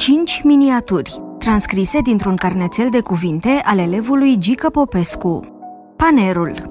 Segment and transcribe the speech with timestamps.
[0.00, 5.40] 5 miniaturi, transcrise dintr-un carnețel de cuvinte al elevului Gică Popescu.
[5.96, 6.69] Panerul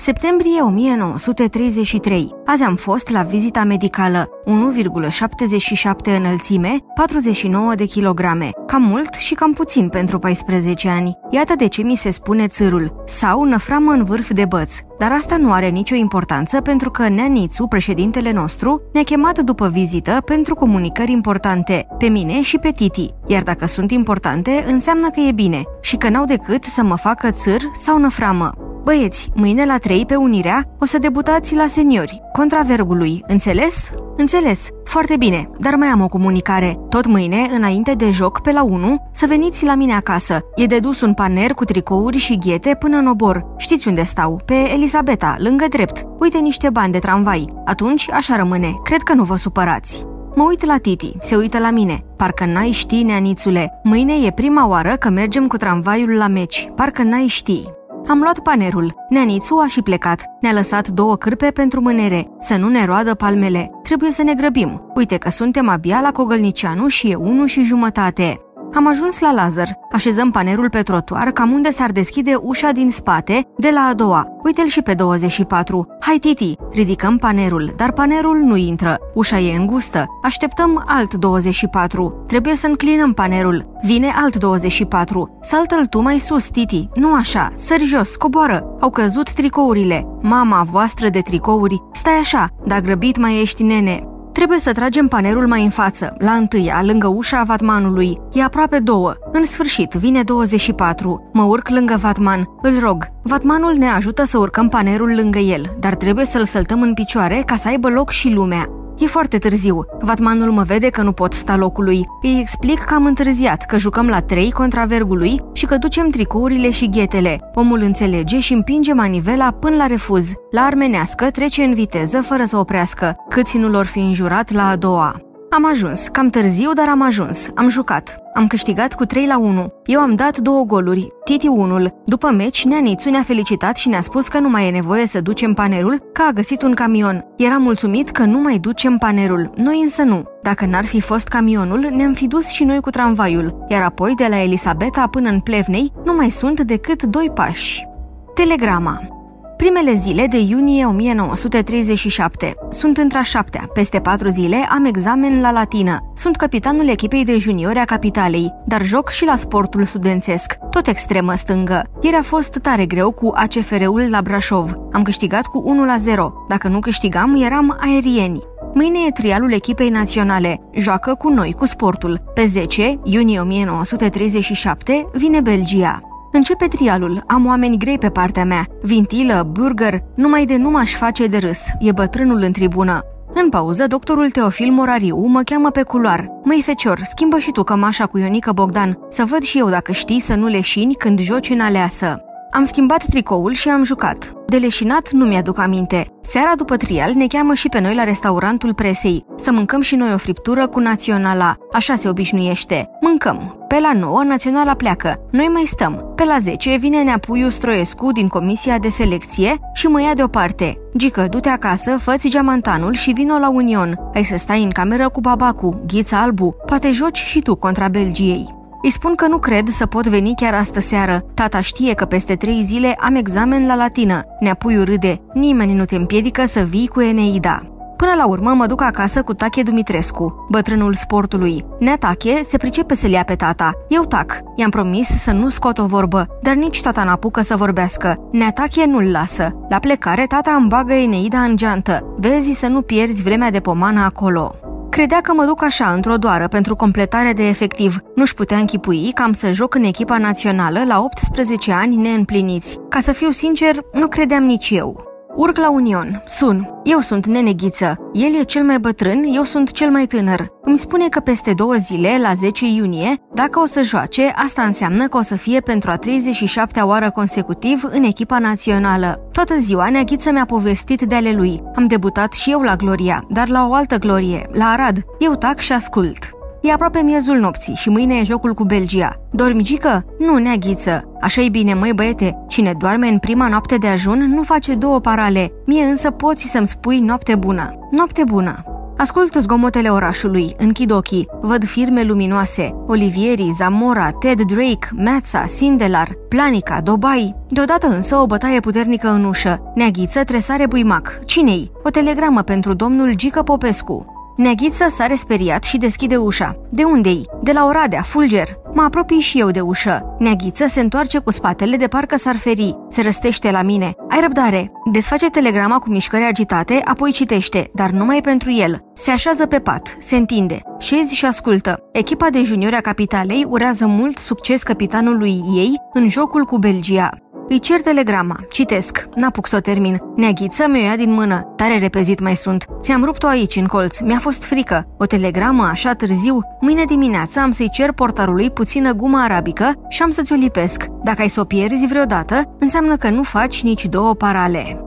[0.00, 2.30] Septembrie 1933.
[2.46, 8.50] Azi am fost la vizita medicală, 1,77 înălțime, 49 de kilograme.
[8.66, 11.18] Cam mult și cam puțin pentru 14 ani.
[11.30, 14.72] Iată de ce mi se spune țârul, sau năframă în vârf de băț.
[14.98, 20.22] Dar asta nu are nicio importanță pentru că Neanițu, președintele nostru, ne-a chemat după vizită
[20.24, 23.14] pentru comunicări importante, pe mine și pe Titi.
[23.26, 27.30] Iar dacă sunt importante, înseamnă că e bine și că n-au decât să mă facă
[27.30, 28.67] țâr sau năframă.
[28.88, 33.90] Băieți, mâine la 3 pe Unirea o să debutați la seniori, contra vergului, înțeles?
[34.16, 36.78] Înțeles, foarte bine, dar mai am o comunicare.
[36.88, 40.38] Tot mâine, înainte de joc, pe la 1, să veniți la mine acasă.
[40.56, 43.46] E de dus un paner cu tricouri și ghete până în obor.
[43.56, 44.40] Știți unde stau?
[44.44, 46.04] Pe Elisabeta, lângă drept.
[46.18, 47.52] Uite niște bani de tramvai.
[47.64, 48.74] Atunci, așa rămâne.
[48.82, 50.06] Cred că nu vă supărați.
[50.34, 52.04] Mă uit la Titi, se uită la mine.
[52.16, 53.80] Parcă n-ai ști, neanițule.
[53.82, 56.70] Mâine e prima oară că mergem cu tramvaiul la meci.
[56.74, 57.76] Parcă n-ai ști.
[58.08, 58.94] Am luat panerul.
[59.08, 60.24] Neanițu a și plecat.
[60.40, 63.70] Ne-a lăsat două cârpe pentru mânere, să nu ne roadă palmele.
[63.82, 64.90] Trebuie să ne grăbim.
[64.94, 68.40] Uite că suntem abia la Cogălnicianu și e unu și jumătate.
[68.74, 69.78] Am ajuns la Lazar.
[69.92, 74.26] Așezăm panerul pe trotuar, cam unde s-ar deschide ușa din spate, de la a doua.
[74.42, 75.86] Uite-l și pe 24.
[76.00, 76.56] Hai, Titi!
[76.70, 78.98] Ridicăm panerul, dar panerul nu intră.
[79.14, 80.06] Ușa e îngustă.
[80.22, 82.24] Așteptăm alt 24.
[82.26, 83.78] Trebuie să înclinăm panerul.
[83.82, 85.38] Vine alt 24.
[85.42, 86.88] Saltă-l tu mai sus, Titi.
[86.94, 87.52] Nu așa.
[87.54, 88.76] Sări jos, coboară.
[88.80, 90.06] Au căzut tricourile.
[90.22, 91.82] Mama voastră de tricouri.
[91.92, 94.02] Stai așa, dar grăbit mai ești, nene.
[94.38, 98.18] Trebuie să tragem panerul mai în față, la întâia, lângă ușa vatmanului.
[98.32, 99.14] E aproape două.
[99.32, 101.30] În sfârșit, vine 24.
[101.32, 102.48] Mă urc lângă vatman.
[102.62, 103.06] Îl rog.
[103.22, 107.56] Vatmanul ne ajută să urcăm panerul lângă el, dar trebuie să-l săltăm în picioare ca
[107.56, 108.68] să aibă loc și lumea.
[108.98, 109.84] E foarte târziu.
[110.00, 112.06] Vatmanul mă vede că nu pot sta locului.
[112.22, 116.70] Îi explic că am întârziat, că jucăm la 3 contra vergului și că ducem tricourile
[116.70, 117.40] și ghetele.
[117.54, 120.32] Omul înțelege și împinge manivela până la refuz.
[120.50, 123.16] La armenească trece în viteză fără să oprească.
[123.28, 125.27] Câți nu lor fi înjurat la a doua.
[125.50, 127.50] Am ajuns, cam târziu, dar am ajuns.
[127.54, 128.18] Am jucat.
[128.34, 129.72] Am câștigat cu 3 la 1.
[129.84, 131.94] Eu am dat două goluri, Titi unul.
[132.04, 135.52] După meci, Neanițu ne-a felicitat și ne-a spus că nu mai e nevoie să ducem
[135.52, 137.24] panerul, că a găsit un camion.
[137.36, 140.24] Era mulțumit că nu mai ducem panerul, noi însă nu.
[140.42, 144.26] Dacă n-ar fi fost camionul, ne-am fi dus și noi cu tramvaiul, iar apoi de
[144.30, 147.86] la Elisabeta până în Plevnei nu mai sunt decât doi pași.
[148.34, 149.17] Telegrama
[149.58, 152.54] Primele zile de iunie 1937.
[152.70, 153.70] Sunt într-a șaptea.
[153.72, 156.12] Peste patru zile am examen la latină.
[156.14, 161.34] Sunt capitanul echipei de juniori a capitalei, dar joc și la sportul studențesc, tot extremă
[161.34, 161.82] stângă.
[162.00, 164.72] Ieri a fost tare greu cu ACFR-ul la Brașov.
[164.92, 166.32] Am câștigat cu 1 la 0.
[166.48, 168.42] Dacă nu câștigam, eram aerieni.
[168.74, 170.60] Mâine e trialul echipei naționale.
[170.72, 172.22] Joacă cu noi, cu sportul.
[172.34, 176.07] Pe 10 iunie 1937 vine Belgia.
[176.38, 178.66] Începe trialul, am oameni grei pe partea mea.
[178.82, 183.00] Vintilă, burger, numai de nu m-aș face de râs, e bătrânul în tribună.
[183.32, 186.28] În pauză, doctorul Teofil Morariu mă cheamă pe culoar.
[186.44, 190.20] Măi, fecior, schimbă și tu cămașa cu Ionica Bogdan, să văd și eu dacă știi
[190.20, 192.20] să nu leșini când joci în aleasă.
[192.50, 194.37] Am schimbat tricoul și am jucat.
[194.50, 196.06] De leșinat nu mi-aduc aminte.
[196.22, 199.24] Seara după trial ne cheamă și pe noi la restaurantul presei.
[199.36, 201.56] Să mâncăm și noi o friptură cu naționala.
[201.72, 202.88] Așa se obișnuiește.
[203.00, 203.64] Mâncăm.
[203.68, 205.20] Pe la 9 naționala pleacă.
[205.30, 206.12] Noi mai stăm.
[206.16, 210.78] Pe la 10 vine Neapuiu Stroiescu din comisia de selecție și mă ia deoparte.
[210.96, 213.98] Gică, du-te acasă, fă-ți geamantanul și vino la Union.
[214.14, 216.54] Ai să stai în cameră cu babacu, ghița albu.
[216.66, 218.57] Poate joci și tu contra Belgiei.
[218.82, 221.24] Îi spun că nu cred să pot veni chiar astă seară.
[221.34, 224.22] Tata știe că peste trei zile am examen la latină.
[224.40, 225.20] Neapuiu râde.
[225.34, 227.62] Nimeni nu te împiedică să vii cu Eneida.
[227.96, 231.64] Până la urmă mă duc acasă cu Tache Dumitrescu, bătrânul sportului.
[231.78, 233.70] Nea Tache se pricepe să-l ia pe tata.
[233.88, 234.40] Eu tac.
[234.56, 238.28] I-am promis să nu scot o vorbă, dar nici tata n-apucă să vorbească.
[238.32, 239.66] Nea Tache nu-l lasă.
[239.68, 242.14] La plecare, tata îmi bagă Eneida în geantă.
[242.16, 244.54] Vezi să nu pierzi vremea de pomană acolo.
[244.90, 248.00] Credea că mă duc așa, într-o doară, pentru completare de efectiv.
[248.14, 252.78] Nu-și putea închipui că am să joc în echipa națională la 18 ani neîmpliniți.
[252.88, 255.07] Ca să fiu sincer, nu credeam nici eu.
[255.38, 256.22] Urc la Union.
[256.26, 256.68] Sun.
[256.84, 258.10] Eu sunt neneghiță.
[258.12, 260.46] El e cel mai bătrân, eu sunt cel mai tânăr.
[260.62, 265.08] Îmi spune că peste două zile, la 10 iunie, dacă o să joace, asta înseamnă
[265.08, 269.28] că o să fie pentru a 37-a oară consecutiv în echipa națională.
[269.32, 271.62] Toată ziua Neaghiță mi-a povestit de ale lui.
[271.74, 274.96] Am debutat și eu la Gloria, dar la o altă glorie, la Arad.
[275.18, 276.37] Eu tac și ascult.
[276.62, 279.20] E aproape miezul nopții și mâine e jocul cu Belgia.
[279.30, 280.04] Dormi, Gică?
[280.18, 281.18] Nu, neaghiță.
[281.20, 282.44] așa e bine, măi băiete.
[282.48, 285.52] Cine doarme în prima noapte de ajun nu face două parale.
[285.66, 287.88] Mie însă poți să-mi spui noapte bună.
[287.90, 288.62] Noapte bună.
[288.96, 296.80] Ascult zgomotele orașului, închid ochii, văd firme luminoase, Olivieri, Zamora, Ted Drake, Meța, Sindelar, Planica,
[296.80, 297.34] Dobai.
[297.48, 299.72] Deodată însă o bătaie puternică în ușă.
[299.74, 301.18] Neaghiță, tresare buimac.
[301.24, 301.70] Cinei?
[301.84, 304.17] O telegramă pentru domnul Gică Popescu.
[304.38, 306.56] Neaghiță sare speriat și deschide ușa.
[306.70, 307.26] De unde-i?
[307.42, 308.48] De la Oradea, Fulger.
[308.72, 310.14] Mă apropii și eu de ușă.
[310.18, 312.76] Neaghiță se întoarce cu spatele de parcă s-ar feri.
[312.88, 313.94] Se răstește la mine.
[314.08, 314.72] Ai răbdare.
[314.92, 318.84] Desface telegrama cu mișcări agitate, apoi citește, dar numai pentru el.
[318.94, 320.62] Se așează pe pat, se întinde.
[320.78, 321.88] Șezi și ascultă.
[321.92, 327.10] Echipa de juniori a capitalei urează mult succes capitanului ei în jocul cu Belgia.
[327.48, 328.36] Îi cer telegrama.
[328.50, 329.08] Citesc.
[329.14, 329.98] N-apuc să o termin.
[330.16, 331.52] Neaghiță mi-o ia din mână.
[331.56, 332.64] Tare repezit mai sunt.
[332.80, 333.98] Ți-am rupt-o aici, în colț.
[333.98, 334.86] Mi-a fost frică.
[334.98, 336.40] O telegramă așa târziu.
[336.60, 340.84] Mâine dimineață am să-i cer portarului puțină gumă arabică și am să-ți o lipesc.
[341.04, 344.80] Dacă ai să o pierzi vreodată, înseamnă că nu faci nici două parale.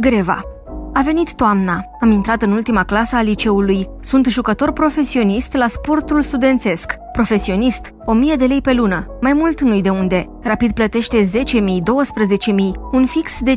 [0.00, 0.53] Greva.
[0.96, 1.84] A venit toamna.
[2.00, 3.88] Am intrat în ultima clasă a liceului.
[4.00, 6.94] Sunt jucător profesionist la sportul studențesc.
[7.12, 9.06] Profesionist, 1000 de lei pe lună.
[9.20, 10.28] Mai mult nu-i de unde.
[10.42, 11.34] Rapid plătește 10.000, 12.000,
[12.92, 13.54] un fix de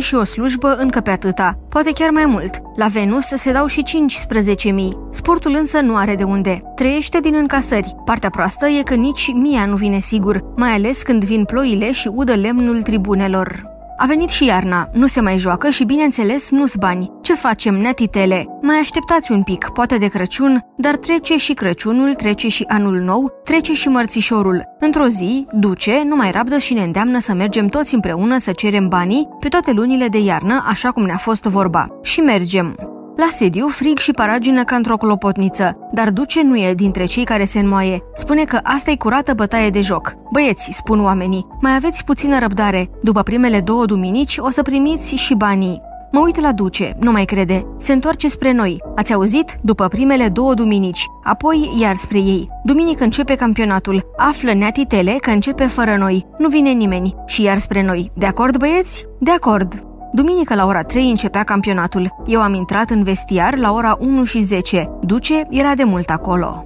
[0.00, 1.58] și o slujbă încă pe atâta.
[1.68, 2.62] Poate chiar mai mult.
[2.76, 4.72] La Venus se dau și 15.000.
[5.10, 6.62] Sportul însă nu are de unde.
[6.74, 7.96] Trăiește din încasări.
[8.04, 12.10] Partea proastă e că nici mia nu vine sigur, mai ales când vin ploile și
[12.14, 13.71] udă lemnul tribunelor.
[14.02, 17.10] A venit și iarna, nu se mai joacă și bineînțeles nu-s bani.
[17.20, 18.46] Ce facem, netitele?
[18.62, 23.32] Mai așteptați un pic, poate de Crăciun, dar trece și Crăciunul, trece și anul nou,
[23.44, 24.62] trece și mărțișorul.
[24.78, 28.88] Într-o zi, duce, nu mai rabdă și ne îndeamnă să mergem toți împreună să cerem
[28.88, 31.86] banii pe toate lunile de iarnă, așa cum ne-a fost vorba.
[32.02, 32.91] Și mergem.
[33.16, 37.44] La sediu, frig și paragină ca într-o clopotniță, dar Duce nu e dintre cei care
[37.44, 38.02] se înmoaie.
[38.14, 40.14] Spune că asta e curată bătaie de joc.
[40.32, 42.90] Băieți, spun oamenii, mai aveți puțină răbdare.
[43.02, 45.80] După primele două duminici o să primiți și banii.
[46.12, 47.66] Mă uit la Duce, nu mai crede.
[47.78, 48.82] Se întoarce spre noi.
[48.96, 49.58] Ați auzit?
[49.62, 51.06] După primele două duminici.
[51.24, 52.48] Apoi iar spre ei.
[52.64, 54.10] Duminică începe campionatul.
[54.16, 56.26] Află neatitele că începe fără noi.
[56.38, 57.14] Nu vine nimeni.
[57.26, 58.10] Și iar spre noi.
[58.14, 59.06] De acord, băieți?
[59.18, 59.84] De acord.
[60.14, 62.14] Duminică la ora 3 începea campionatul.
[62.26, 64.90] Eu am intrat în vestiar la ora 1 și 10.
[65.00, 66.64] Duce era de mult acolo.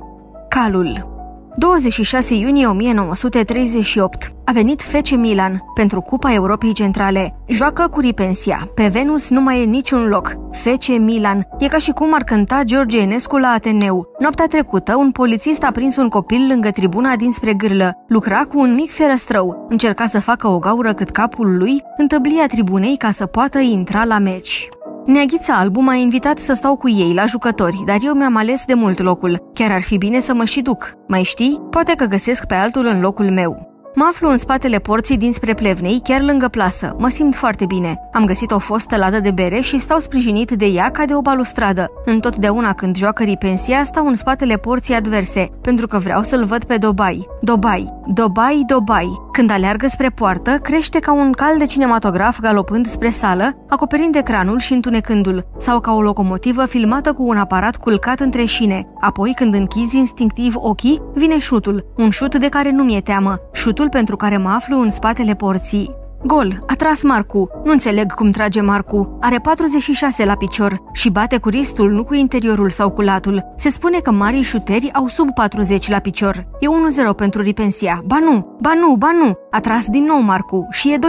[0.48, 1.15] Calul
[1.58, 4.32] 26 iunie 1938.
[4.44, 7.34] A venit FC Milan pentru Cupa Europei Centrale.
[7.48, 8.70] Joacă cu Ripensia.
[8.74, 10.36] Pe Venus nu mai e niciun loc.
[10.52, 11.46] FC Milan.
[11.58, 14.06] E ca și cum ar cânta George Enescu la Ateneu.
[14.18, 17.92] Noaptea trecută, un polițist a prins un copil lângă tribuna dinspre gârlă.
[18.08, 19.66] Lucra cu un mic ferăstrău.
[19.68, 24.18] Încerca să facă o gaură cât capul lui, întăblia tribunei ca să poată intra la
[24.18, 24.68] meci.
[25.06, 28.74] Neaghița Albu m-a invitat să stau cu ei la jucători, dar eu mi-am ales de
[28.74, 29.50] mult locul.
[29.54, 30.92] Chiar ar fi bine să mă și duc.
[31.08, 31.60] Mai știi?
[31.70, 33.75] Poate că găsesc pe altul în locul meu.
[33.98, 36.96] Mă aflu în spatele porții dinspre Plevnei, chiar lângă plasă.
[36.98, 38.00] Mă simt foarte bine.
[38.12, 41.20] Am găsit o fostă ladă de bere și stau sprijinit de ea ca de o
[41.20, 41.90] balustradă.
[42.04, 46.76] Întotdeauna când joacă ripensia, stau în spatele porții adverse, pentru că vreau să-l văd pe
[46.76, 47.26] Dobai.
[47.40, 49.20] Dobai, Dobai, Dobai.
[49.32, 54.58] Când aleargă spre poartă, crește ca un cal de cinematograf galopând spre sală, acoperind ecranul
[54.58, 58.86] și întunecându-l, sau ca o locomotivă filmată cu un aparat culcat între șine.
[59.00, 63.85] Apoi, când închizi instinctiv ochii, vine șutul, un șut de care nu mi-e teamă, șutul
[63.86, 65.94] motivul pentru care mă aflu în spatele porții.
[66.24, 67.48] Gol, a tras Marcu.
[67.64, 69.18] Nu înțeleg cum trage Marcu.
[69.20, 73.42] Are 46 la picior și bate cu ristul, nu cu interiorul sau cu latul.
[73.56, 76.46] Se spune că marii șuteri au sub 40 la picior.
[76.60, 76.66] E
[77.12, 78.02] 1-0 pentru Ripensia.
[78.06, 79.32] Ba nu, ba nu, ba nu.
[79.50, 81.00] A tras din nou Marcu și e 2-0.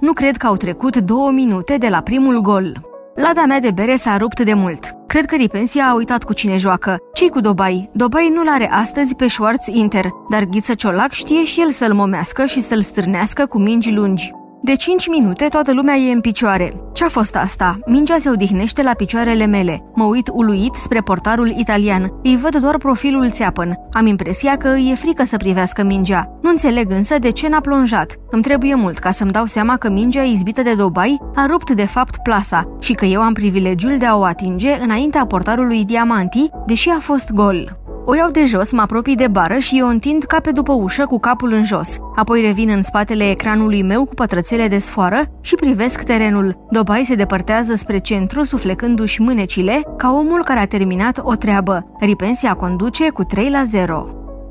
[0.00, 2.95] Nu cred că au trecut două minute de la primul gol.
[3.16, 4.94] Lada mea de bere s-a rupt de mult.
[5.06, 6.96] Cred că Ripensia a uitat cu cine joacă.
[7.14, 7.88] ce cu Dobai?
[7.92, 12.44] Dobai nu-l are astăzi pe Schwarz Inter, dar Ghiță Ciolac știe și el să-l momească
[12.44, 14.32] și să-l stârnească cu mingi lungi.
[14.62, 16.72] De 5 minute toată lumea e în picioare.
[16.92, 17.78] Ce-a fost asta?
[17.86, 19.82] Mingea se odihnește la picioarele mele.
[19.94, 22.10] Mă uit uluit spre portarul italian.
[22.22, 23.78] Îi văd doar profilul țeapăn.
[23.92, 26.38] Am impresia că îi e frică să privească mingea.
[26.42, 28.16] Nu înțeleg însă de ce n-a plonjat.
[28.30, 31.86] Îmi trebuie mult ca să-mi dau seama că mingea izbită de Dobai a rupt de
[31.86, 36.88] fapt plasa și că eu am privilegiul de a o atinge înaintea portarului Diamanti, deși
[36.88, 37.85] a fost gol.
[38.08, 41.06] O iau de jos, mă apropii de bară și o întind ca pe după ușă
[41.06, 41.96] cu capul în jos.
[42.16, 46.66] Apoi revin în spatele ecranului meu cu pătrățele de sfoară și privesc terenul.
[46.70, 51.96] Dobai se depărtează spre centru, suflecându-și mânecile, ca omul care a terminat o treabă.
[52.00, 54.08] Ripensia conduce cu 3 la 0.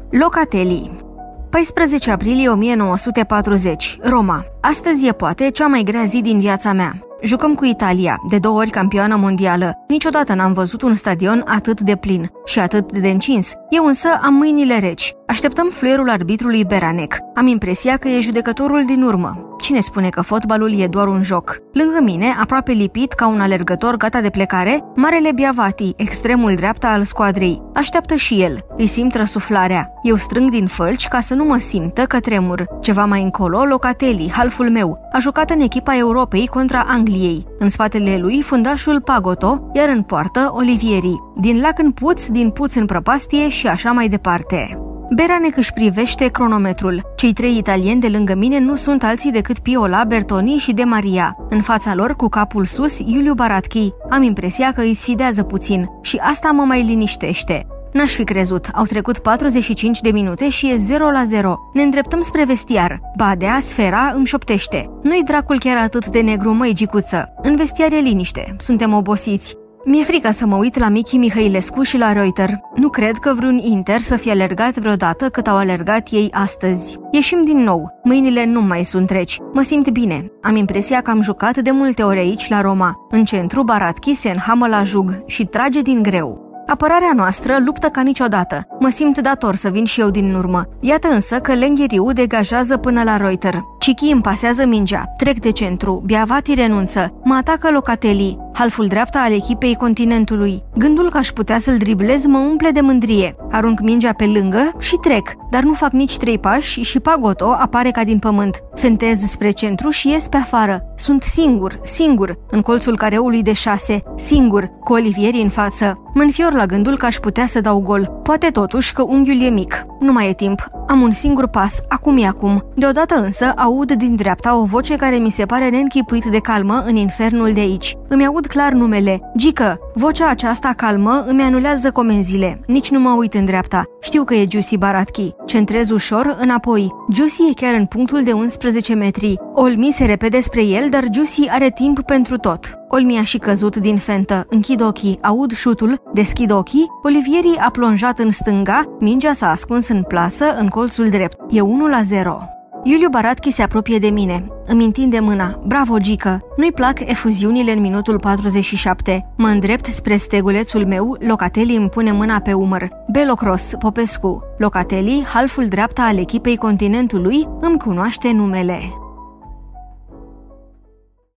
[0.10, 1.04] Locatelii
[1.50, 4.46] 14 aprilie 1940, Roma.
[4.62, 7.00] Astăzi e poate cea mai grea zi din viața mea.
[7.26, 9.84] Jucăm cu Italia, de două ori campioană mondială.
[9.88, 13.52] Niciodată n-am văzut un stadion atât de plin și atât de încins.
[13.70, 15.14] Eu însă am mâinile reci.
[15.28, 17.18] Așteptăm fluierul arbitrului Beranec.
[17.36, 19.55] Am impresia că e judecătorul din urmă.
[19.60, 21.58] Cine spune că fotbalul e doar un joc?
[21.74, 27.04] Lângă mine, aproape lipit ca un alergător gata de plecare, Marele Biavati, extremul dreapta al
[27.04, 27.62] scoadrei.
[27.74, 28.60] Așteaptă și el.
[28.78, 29.94] Îi simt răsuflarea.
[30.04, 32.66] Eu strâng din fălci ca să nu mă simtă că tremur.
[32.82, 37.48] Ceva mai încolo, Locatelli, halful meu, a jucat în echipa Europei contra Angliei.
[37.60, 41.16] În spatele lui, fundașul Pagoto, iar în poartă, Olivieri.
[41.38, 44.80] Din lac în puț, din puț în prăpastie și așa mai departe.
[45.10, 47.02] Beranec își privește cronometrul.
[47.16, 51.38] Cei trei italieni de lângă mine nu sunt alții decât Piola, Bertoni și De Maria.
[51.50, 53.90] În fața lor, cu capul sus, Iuliu Baratchi.
[54.10, 57.68] Am impresia că îi sfidează puțin și asta mă mai liniștește.
[57.94, 58.70] N-aș fi crezut.
[58.74, 61.58] Au trecut 45 de minute și e 0 la 0.
[61.74, 63.00] Ne îndreptăm spre vestiar.
[63.18, 64.90] Badea, sfera, îmi șoptește.
[65.04, 67.34] Nu-i dracul chiar atât de negru, măi, gicuță.
[67.42, 68.56] În vestiar e liniște.
[68.58, 69.58] Suntem obosiți.
[69.88, 72.60] Mi-e frică să mă uit la Michi Mihailescu și la Reuter.
[72.76, 76.98] Nu cred că vreun Inter să fie alergat vreodată cât au alergat ei astăzi.
[77.12, 78.00] Ieșim din nou.
[78.04, 79.40] Mâinile nu mai sunt reci.
[79.54, 80.32] Mă simt bine.
[80.42, 82.94] Am impresia că am jucat de multe ori aici la Roma.
[83.10, 86.44] În centru, Baratchi se înhamă la jug și trage din greu.
[86.68, 88.68] Apărarea noastră luptă ca niciodată.
[88.80, 90.64] Mă simt dator să vin și eu din urmă.
[90.80, 93.64] Iată însă că Lengheriu degajează până la Reuter.
[93.80, 99.32] Chichi îmi pasează mingea, trec de centru, Biavati renunță, mă atacă Locatelli, halful dreapta al
[99.32, 100.64] echipei continentului.
[100.78, 103.36] Gândul că aș putea să-l driblez mă umple de mândrie.
[103.52, 107.92] Arunc mingea pe lângă și trec, dar nu fac nici trei pași și Pagoto apare
[107.92, 108.64] ca din pământ.
[108.76, 110.82] Fentez spre centru și ies pe afară.
[110.96, 116.00] Sunt singur, singur, în colțul careului de șase, singur, cu Olivieri în față.
[116.14, 118.20] Mă înfior la gândul că aș putea să dau gol.
[118.24, 119.86] Poate totuși că unghiul e mic.
[120.00, 120.68] Nu mai e timp.
[120.88, 122.66] Am un singur pas, acum e acum.
[122.76, 126.96] Deodată însă aud din dreapta o voce care mi se pare neînchipuit de calmă în
[126.96, 127.96] infernul de aici.
[128.08, 129.32] Îmi aud clar numele.
[129.38, 129.80] Gică!
[129.94, 132.60] Vocea aceasta calmă îmi anulează comenzile.
[132.68, 133.84] Nici nu mă uit în dreapta.
[134.02, 135.34] Știu că e Giussi Baratchi.
[135.46, 136.92] Centrez ușor înapoi.
[137.12, 139.36] Giussi e chiar în punctul de 11 metri.
[139.54, 142.78] Olmi se repede spre el, dar Giussi are timp pentru tot.
[142.88, 144.46] Olmi a și căzut din fentă.
[144.50, 146.88] Închid ochii, aud șutul, deschid ochii.
[147.04, 151.38] Olivieri a plonjat în stânga, mingea s-a ascuns în plasă, în colțul drept.
[151.50, 152.55] E 1 la 0.
[152.88, 154.48] Iuliu Baratchi se apropie de mine.
[154.66, 155.60] Îmi întinde mâna.
[155.66, 156.42] Bravo, Gică!
[156.58, 159.32] Nu-i plac efuziunile în minutul 47.
[159.38, 162.90] Mă îndrept spre stegulețul meu, Locatelli îmi pune mâna pe umăr.
[163.12, 164.44] Belocros, Popescu.
[164.58, 168.80] Locatelli, halful dreapta al echipei continentului, îmi cunoaște numele.